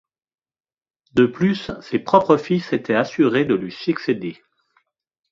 De 1.13 1.27
plus, 1.27 1.69
ses 1.81 1.99
propres 1.99 2.37
fils 2.37 2.73
étaient 2.73 2.95
assurés 2.95 3.45
de 3.45 3.53
lui 3.53 3.71
succéder. 3.71 4.41